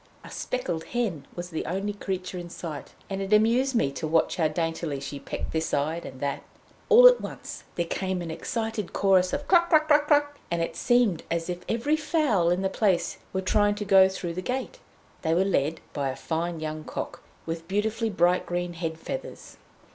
A 0.23 0.31
speckled 0.31 0.83
hen 0.85 1.27
was 1.35 1.51
the 1.51 1.63
only 1.67 1.93
creature 1.93 2.39
in 2.39 2.49
sight, 2.49 2.93
and 3.07 3.21
it 3.21 3.31
amused 3.31 3.75
me 3.75 3.91
to 3.91 4.07
watch 4.07 4.37
how 4.37 4.47
daintily 4.47 4.99
she 4.99 5.19
pecked 5.19 5.51
this 5.51 5.67
side 5.67 6.07
and 6.07 6.19
that. 6.19 6.41
All 6.89 7.05
at 7.07 7.21
once 7.21 7.65
there 7.75 7.85
came 7.85 8.19
an 8.23 8.31
excited 8.31 8.93
chorus 8.93 9.31
of 9.31 9.47
"Cluck 9.47 9.69
Cluck 9.69 9.87
Cluck!" 10.07 10.39
and 10.49 10.59
it 10.59 10.75
seemed 10.75 11.21
as 11.29 11.51
if 11.51 11.59
every 11.69 11.95
fowl 11.97 12.49
in 12.49 12.63
the 12.63 12.67
place 12.67 13.19
were 13.31 13.41
trying 13.41 13.75
to 13.75 13.85
go 13.85 14.09
through 14.09 14.33
the 14.33 14.41
gate. 14.41 14.79
They 15.21 15.35
were 15.35 15.45
led 15.45 15.81
by 15.93 16.09
a 16.09 16.15
fine 16.15 16.59
young 16.59 16.83
cock, 16.83 17.21
with 17.45 17.67
beautifully 17.67 18.09
bright 18.09 18.47
green 18.47 18.73
head 18.73 18.97
feathers. 18.97 19.57